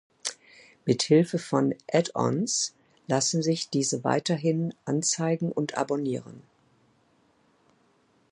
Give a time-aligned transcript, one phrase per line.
[0.83, 2.73] Mit Hilfe von Add-ons
[3.05, 6.41] lassen sich diese weiterhin anzeigen und abonnieren.